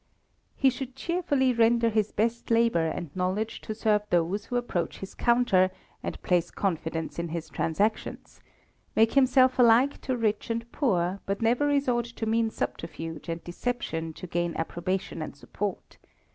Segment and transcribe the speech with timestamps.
[0.57, 5.13] He should cheerfully render his best labour and knowledge to serve those who approach his
[5.13, 5.69] counter,
[6.01, 8.41] and place confidence in his transactions;
[8.95, 14.11] make himself alike to rich and poor, but never resort to mean subterfuge and deception
[14.13, 15.99] to gain approbation and support.